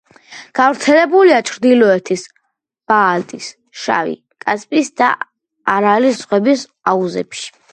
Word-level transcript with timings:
გავრცელებულია 0.59 1.41
ჩრდილოეთის, 1.49 2.23
ბალტიის, 2.93 3.51
შავი, 3.83 4.17
კასპიის 4.47 4.91
და 5.03 5.11
არალის 5.77 6.19
ზღვების 6.25 6.67
აუზებში. 6.95 7.55